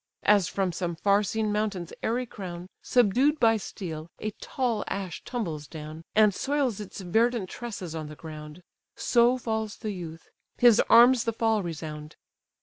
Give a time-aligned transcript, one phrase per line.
[0.23, 5.67] As from some far seen mountain's airy crown, Subdued by steel, a tall ash tumbles
[5.67, 8.63] down, And soils its verdant tresses on the ground;
[8.95, 12.15] So falls the youth; his arms the fall resound.